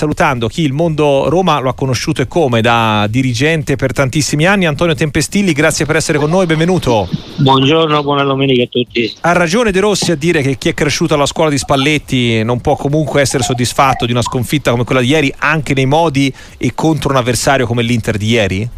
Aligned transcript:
risalutando 0.00 0.48
chi 0.48 0.62
il 0.62 0.72
mondo 0.72 1.28
Roma 1.28 1.58
lo 1.58 1.68
ha 1.68 1.74
conosciuto 1.74 2.22
e 2.22 2.26
come 2.26 2.62
da 2.62 3.06
dirigente 3.10 3.76
per 3.76 3.92
tantissimi 3.92 4.46
anni, 4.46 4.64
Antonio 4.64 4.94
Tempestilli, 4.94 5.52
grazie 5.52 5.84
per 5.84 5.96
essere 5.96 6.16
con 6.16 6.30
noi, 6.30 6.46
benvenuto. 6.46 7.06
Buongiorno, 7.36 8.02
buona 8.02 8.22
domenica 8.22 8.62
a 8.62 8.66
tutti. 8.66 9.12
Ha 9.20 9.32
ragione 9.32 9.72
De 9.72 9.80
Rossi 9.80 10.10
a 10.10 10.14
dire 10.14 10.40
che 10.40 10.56
chi 10.56 10.70
è 10.70 10.74
cresciuto 10.74 11.12
alla 11.12 11.26
scuola 11.26 11.50
di 11.50 11.58
Spalletti 11.58 12.42
non 12.42 12.62
può 12.62 12.76
comunque 12.76 13.20
essere 13.20 13.42
soddisfatto 13.42 14.06
di 14.06 14.12
una 14.12 14.22
sconfitta 14.22 14.70
come 14.70 14.84
quella 14.84 15.02
di 15.02 15.08
ieri, 15.08 15.34
anche 15.36 15.74
nei 15.74 15.86
modi 15.86 16.32
e 16.56 16.72
contro 16.74 17.10
un 17.10 17.16
avversario 17.16 17.66
come 17.66 17.82
l'Inter 17.82 18.16
di 18.16 18.26
ieri? 18.26 18.68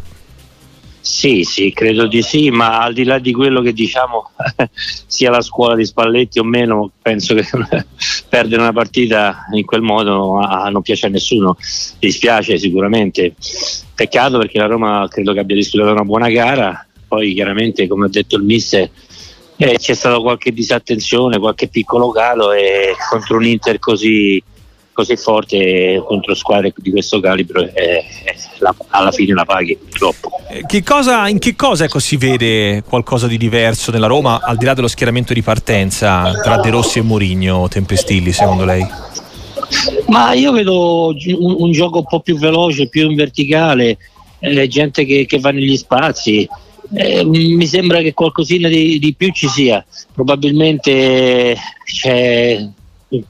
Sì, 1.03 1.43
sì, 1.43 1.73
credo 1.73 2.07
di 2.07 2.23
sì, 2.23 2.51
ma 2.51 2.79
al 2.79 2.95
di 2.95 3.03
là 3.03 3.19
di 3.19 3.33
quello 3.33 3.61
che 3.61 3.73
diciamo 3.73 4.31
sia 4.71 5.31
la 5.31 5.41
scuola 5.41 5.75
di 5.75 5.85
Spalletti 5.85 6.39
o 6.39 6.45
meno, 6.45 6.93
penso 7.03 7.35
che 7.35 7.45
perdere 8.29 8.63
una 8.63 8.73
partita 8.73 9.47
in 9.53 9.65
quel 9.65 9.83
modo 9.83 10.39
non 10.71 10.81
piace 10.81 11.07
a 11.07 11.11
nessuno, 11.11 11.57
dispiace 11.99 12.57
sicuramente. 12.57 13.35
Peccato 13.95 14.39
perché 14.39 14.59
la 14.59 14.67
Roma 14.67 15.07
credo 15.11 15.33
che 15.33 15.41
abbia 15.41 15.57
disputato 15.57 15.91
una 15.91 16.05
buona 16.05 16.31
gara, 16.31 16.87
poi 17.09 17.35
chiaramente 17.35 17.89
come 17.89 18.07
ha 18.07 18.09
detto 18.09 18.37
il 18.37 18.45
mister 18.45 18.89
eh, 19.57 19.77
c'è 19.79 19.95
stata 19.95 20.19
qualche 20.21 20.53
disattenzione, 20.53 21.39
qualche 21.39 21.69
piccolo 21.69 22.11
calo 22.11 22.53
e 22.53 22.95
contro 23.11 23.37
un 23.37 23.45
Inter 23.45 23.79
così 23.79 24.43
così 24.93 25.17
forte 25.17 26.03
contro 26.07 26.35
squadre 26.35 26.73
di 26.77 26.91
questo 26.91 27.21
calibro 27.21 27.63
eh, 27.63 28.05
la, 28.59 28.75
alla 28.89 29.11
fine 29.11 29.35
la 29.35 29.45
paghi 29.45 29.77
purtroppo. 29.77 30.41
Eh, 30.49 30.65
che 30.67 30.83
cosa, 30.83 31.29
in 31.29 31.39
che 31.39 31.57
cosa 31.57 31.85
ecco, 31.85 31.99
si 31.99 32.17
vede 32.17 32.83
qualcosa 32.83 33.27
di 33.27 33.39
diverso 33.39 33.91
nella 33.91 34.07
Roma 34.07 34.41
al 34.43 34.57
di 34.57 34.65
là 34.65 34.75
dello 34.75 34.89
schieramento 34.89 35.33
di 35.33 35.43
partenza 35.43 36.33
tra 36.43 36.59
De 36.59 36.71
Rossi 36.71 36.99
e 36.99 37.03
Mourinho 37.03 37.69
Tempestilli 37.69 38.33
secondo 38.33 38.65
lei? 38.65 38.87
Ma 40.09 40.33
io 40.35 40.53
vedo 40.53 41.07
un, 41.07 41.57
un 41.59 41.73
gioco 41.73 41.99
un 41.99 42.07
po' 42.07 42.21
più 42.21 42.37
veloce, 42.37 42.89
più 42.89 43.09
in 43.09 43.17
verticale, 43.17 43.97
eh, 44.39 44.69
gente 44.69 45.05
che, 45.05 45.25
che, 45.27 45.39
va 45.39 45.51
negli 45.51 45.77
spazi. 45.77 46.47
Eh, 46.95 47.25
mi 47.25 47.67
sembra 47.67 48.03
che 48.03 48.13
qualcosina 48.13 48.69
di, 48.69 48.99
di 48.99 49.15
più 49.15 49.33
ci 49.33 49.49
sia. 49.49 49.85
Probabilmente 50.13 51.57
c'è 51.85 52.69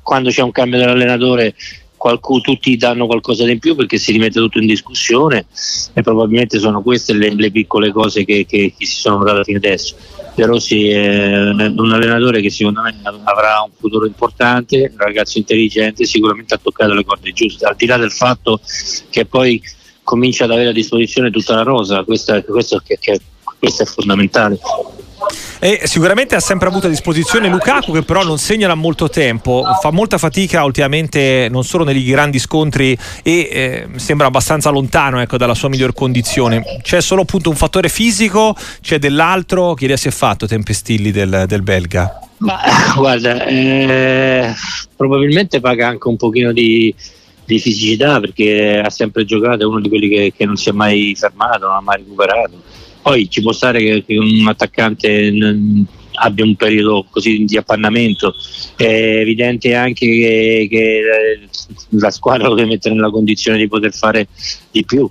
quando 0.03 0.31
c'è 0.31 0.43
un 0.43 0.53
cambio 0.53 0.79
dell'allenatore 0.79 1.55
qualcuno, 2.03 2.41
tutti 2.41 2.77
danno 2.77 3.07
qualcosa 3.07 3.45
di 3.45 3.61
più 3.61 3.77
perché 3.77 3.97
si 3.97 4.11
rimette 4.11 4.41
tutto 4.41 4.59
in 4.59 4.67
discussione 4.67 5.47
e 5.93 6.03
probabilmente 6.03 6.59
sono 6.59 6.83
queste 6.83 7.13
le, 7.13 7.33
le 7.33 7.53
piccole 7.53 7.93
cose 7.93 8.25
che, 8.25 8.45
che, 8.45 8.75
che, 8.77 8.85
si 8.85 9.01
sono 9.01 9.19
notate 9.19 9.45
fino 9.45 9.59
adesso. 9.59 9.95
De 10.35 10.45
Rossi 10.45 10.89
è 10.89 11.51
un 11.51 11.93
allenatore 11.93 12.41
che 12.41 12.51
secondo 12.51 12.83
me 12.83 12.99
avrà 13.03 13.63
un 13.65 13.71
futuro 13.79 14.07
importante, 14.07 14.91
un 14.91 14.99
ragazzo 14.99 15.39
intelligente, 15.39 16.05
sicuramente 16.05 16.55
ha 16.55 16.59
toccato 16.61 16.93
le 16.93 17.05
corde 17.05 17.33
giuste, 17.33 17.67
al 17.67 17.77
di 17.77 17.87
là 17.87 17.97
del 17.97 18.11
fatto 18.11 18.61
che 19.09 19.25
poi 19.25 19.63
comincia 20.03 20.45
ad 20.45 20.51
avere 20.51 20.71
a 20.71 20.73
disposizione 20.73 21.31
tutta 21.31 21.55
la 21.55 21.63
rosa, 21.63 22.03
questo, 22.03 22.43
questo, 22.43 22.83
questo 23.59 23.83
è 23.83 23.87
fondamentale. 23.87 24.59
E 25.59 25.83
sicuramente 25.85 26.35
ha 26.35 26.41
sempre 26.41 26.69
avuto 26.69 26.87
a 26.87 26.91
disposizione 26.91 27.49
Lukaku 27.49 27.93
che 27.93 28.03
però 28.03 28.25
non 28.25 28.39
segna 28.39 28.67
da 28.67 28.75
molto 28.75 29.09
tempo, 29.09 29.63
fa 29.81 29.91
molta 29.91 30.19
fatica 30.19 30.65
ultimamente 30.65 31.49
non 31.51 31.65
solo 31.65 31.85
negli 31.85 32.11
grandi 32.11 32.39
scontri 32.39 32.97
e 33.23 33.49
eh, 33.51 33.89
sembra 33.97 34.27
abbastanza 34.27 34.71
lontano 34.71 35.21
ecco, 35.21 35.37
dalla 35.37 35.55
sua 35.55 35.69
miglior 35.69 35.95
condizione. 35.95 36.63
C'è 36.83 37.01
solo 37.01 37.23
appunto 37.23 37.49
un 37.49 37.57
fattore 37.57 37.89
fisico, 37.89 38.57
c'è 38.81 38.99
dell'altro, 38.99 39.75
che 39.75 39.85
idea 39.85 39.97
si 39.97 40.09
è 40.09 40.11
fatto 40.11 40.47
Tempestilli 40.47 41.11
del, 41.11 41.45
del 41.47 41.63
belga? 41.63 42.19
Ma 42.39 42.61
guarda, 42.97 43.47
eh, 43.47 44.53
probabilmente 44.97 45.61
paga 45.61 45.89
anche 45.89 46.09
un 46.09 46.17
pochino 46.17 46.53
di, 46.53 46.95
di, 47.45 47.59
fisicità 47.59 48.21
perché 48.21 48.83
ha 48.85 48.91
sempre 48.91 49.25
giocato, 49.25 49.63
è 49.63 49.67
uno 49.67 49.81
di 49.81 49.89
quelli 49.89 50.09
che, 50.09 50.33
che 50.37 50.45
non 50.45 50.57
si 50.57 50.69
è 50.69 50.73
mai 50.73 51.15
fermato, 51.17 51.67
non 51.67 51.77
ha 51.77 51.81
mai 51.81 51.99
recuperato 51.99 52.72
poi 53.03 53.29
ci 53.29 53.43
può 53.43 53.53
stare 53.53 54.03
che, 54.05 54.17
un 54.17 54.47
attaccante 54.47 55.31
abbia 56.15 56.45
un 56.45 56.57
periodo 56.57 57.07
così 57.11 57.45
di 57.45 57.57
appannamento, 57.57 58.35
è 58.77 58.85
evidente 58.85 59.75
anche 59.75 60.07
che, 60.07 60.67
che, 60.71 61.03
la 61.91 62.11
squadra 62.11 62.49
lo 62.49 62.55
deve 62.55 62.71
mettere 62.71 62.95
nella 62.95 63.11
condizione 63.11 63.59
di 63.59 63.69
poter 63.69 63.93
fare 63.93 64.29
di 64.71 64.85
più. 64.85 65.09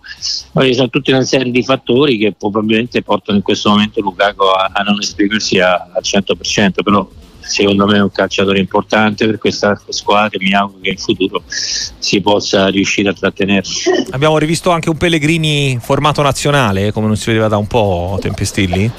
Poi 0.51 0.67
ci 0.67 0.73
sono 0.75 0.89
tutta 0.89 1.11
una 1.11 1.23
serie 1.23 1.51
di 1.51 1.63
fattori 1.63 2.17
che 2.17 2.33
probabilmente 2.33 3.01
portano 3.01 3.37
in 3.37 3.43
questo 3.43 3.69
momento 3.69 4.01
Lukaku 4.01 4.43
a, 4.43 4.71
a 4.73 4.83
non 4.83 4.99
esprimersi 4.99 5.59
al 5.59 6.01
100%, 6.01 6.83
però 6.83 7.07
secondo 7.41 7.85
me 7.85 7.97
è 7.97 8.01
un 8.01 8.11
calciatore 8.11 8.59
importante 8.59 9.25
per 9.25 9.37
questa 9.37 9.79
squadra 9.89 10.39
e 10.39 10.43
mi 10.43 10.53
auguro 10.53 10.79
che 10.81 10.89
in 10.89 10.97
futuro 10.97 11.43
si 11.45 12.21
possa 12.21 12.67
riuscire 12.67 13.09
a 13.09 13.13
trattenerlo. 13.13 13.71
Abbiamo 14.11 14.37
rivisto 14.37 14.69
anche 14.69 14.89
un 14.89 14.97
Pellegrini 14.97 15.77
formato 15.81 16.21
nazionale, 16.21 16.91
come 16.91 17.07
non 17.07 17.17
si 17.17 17.27
vedeva 17.27 17.47
da 17.47 17.57
un 17.57 17.67
po' 17.67 18.17
Tempestilli? 18.21 18.91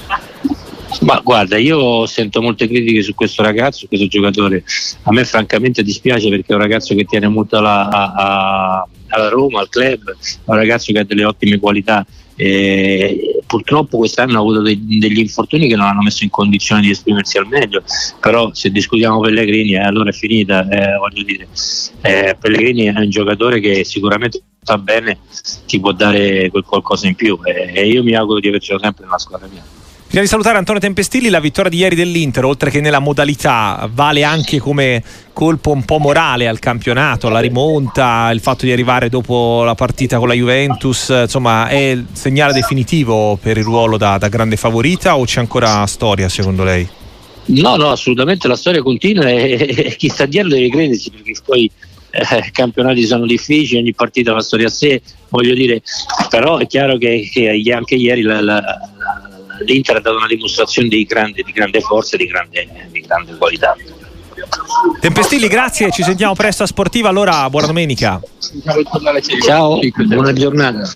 Ma 1.01 1.19
guarda, 1.23 1.57
io 1.57 2.05
sento 2.05 2.41
molte 2.41 2.67
critiche 2.67 3.01
su 3.01 3.15
questo 3.15 3.41
ragazzo, 3.41 3.79
su 3.79 3.87
questo 3.87 4.07
giocatore. 4.07 4.63
A 5.03 5.11
me 5.11 5.25
francamente 5.25 5.83
dispiace 5.83 6.29
perché 6.29 6.51
è 6.51 6.55
un 6.55 6.61
ragazzo 6.61 6.95
che 6.95 7.05
tiene 7.05 7.27
molto 7.27 7.57
alla, 7.57 7.89
a, 7.89 8.87
alla 9.07 9.29
Roma, 9.29 9.59
al 9.59 9.69
club, 9.69 10.11
è 10.11 10.15
un 10.45 10.55
ragazzo 10.55 10.93
che 10.93 10.99
ha 10.99 11.03
delle 11.03 11.25
ottime 11.25 11.59
qualità. 11.59 12.05
Eh, 12.35 13.32
purtroppo 13.53 13.99
quest'anno 13.99 14.37
ha 14.37 14.39
avuto 14.39 14.61
dei, 14.61 14.97
degli 14.97 15.19
infortuni 15.19 15.67
che 15.67 15.75
non 15.75 15.85
hanno 15.85 16.01
messo 16.01 16.23
in 16.23 16.31
condizione 16.31 16.81
di 16.81 16.89
esprimersi 16.89 17.37
al 17.37 17.47
meglio, 17.47 17.83
però 18.19 18.51
se 18.51 18.71
discutiamo 18.71 19.19
Pellegrini 19.19 19.75
eh, 19.75 19.81
allora 19.81 20.09
è 20.09 20.13
finita, 20.13 20.67
eh, 20.67 20.97
voglio 20.97 21.21
dire, 21.21 21.47
eh, 22.01 22.35
Pellegrini 22.39 22.85
è 22.85 22.99
un 22.99 23.11
giocatore 23.11 23.59
che 23.59 23.83
sicuramente 23.83 24.41
sta 24.59 24.79
bene, 24.79 25.19
ti 25.67 25.79
può 25.79 25.91
dare 25.91 26.49
qualcosa 26.49 27.05
in 27.05 27.13
più 27.13 27.37
eh, 27.43 27.73
e 27.75 27.87
io 27.87 28.01
mi 28.01 28.15
auguro 28.15 28.39
di 28.39 28.47
avercelo 28.47 28.79
sempre 28.79 29.03
nella 29.03 29.19
squadra 29.19 29.47
mia. 29.47 29.82
Prima 30.13 30.27
di 30.27 30.31
salutare 30.31 30.59
Antonio 30.59 30.79
Tempestilli, 30.79 31.29
la 31.29 31.39
vittoria 31.39 31.71
di 31.71 31.77
ieri 31.77 31.95
dell'Inter, 31.95 32.45
oltre 32.45 32.69
che 32.69 32.81
nella 32.81 32.99
modalità, 32.99 33.89
vale 33.91 34.23
anche 34.23 34.59
come 34.59 35.01
colpo 35.33 35.71
un 35.71 35.85
po' 35.85 35.97
morale 35.97 36.47
al 36.47 36.59
campionato, 36.59 37.29
la 37.29 37.39
rimonta, 37.39 38.29
il 38.31 38.39
fatto 38.39 38.63
di 38.65 38.71
arrivare 38.71 39.09
dopo 39.09 39.63
la 39.63 39.73
partita 39.73 40.19
con 40.19 40.27
la 40.27 40.35
Juventus, 40.35 41.09
insomma 41.09 41.67
è 41.67 41.77
il 41.77 42.05
segnale 42.11 42.53
definitivo 42.53 43.39
per 43.41 43.57
il 43.57 43.63
ruolo 43.63 43.97
da, 43.97 44.19
da 44.19 44.27
grande 44.27 44.55
favorita 44.55 45.17
o 45.17 45.25
c'è 45.25 45.39
ancora 45.39 45.83
storia 45.87 46.29
secondo 46.29 46.63
lei? 46.63 46.87
No, 47.45 47.75
no, 47.75 47.89
assolutamente 47.89 48.47
la 48.47 48.55
storia 48.55 48.83
continua 48.83 49.27
e, 49.27 49.65
e 49.67 49.95
chi 49.95 50.09
sta 50.09 50.27
dietro 50.27 50.51
deve 50.51 50.69
crederci 50.69 51.09
perché 51.09 51.33
poi 51.43 51.71
eh, 52.11 52.51
campionati 52.51 53.03
sono 53.07 53.25
difficili, 53.25 53.79
ogni 53.79 53.95
partita 53.95 54.31
una 54.31 54.43
storia 54.43 54.67
a 54.67 54.69
sé, 54.69 55.01
voglio 55.29 55.55
dire, 55.55 55.81
però 56.29 56.57
è 56.59 56.67
chiaro 56.67 56.97
che, 56.97 57.27
che 57.33 57.63
anche 57.73 57.95
ieri 57.95 58.21
la, 58.21 58.39
la 58.41 58.92
l'Inter 59.61 59.97
ha 59.97 59.99
dato 59.99 60.17
una 60.17 60.27
dimostrazione 60.27 60.87
di 60.87 61.03
grande, 61.03 61.43
di 61.43 61.51
grande 61.51 61.79
forza 61.81 62.15
e 62.15 62.19
di 62.19 62.27
grande, 62.27 62.67
di 62.91 63.01
grande 63.01 63.35
qualità. 63.37 63.75
Tempestilli, 64.99 65.47
grazie, 65.47 65.91
ci 65.91 66.03
sentiamo 66.03 66.33
presto 66.33 66.63
a 66.63 66.65
Sportiva, 66.65 67.09
allora 67.09 67.49
buona 67.49 67.67
domenica. 67.67 68.19
Ciao, 69.45 69.79
buona 70.07 70.33
giornata. 70.33 70.89